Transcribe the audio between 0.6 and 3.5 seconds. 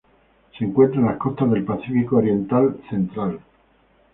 encuentran en las costas del Pacífico oriental central.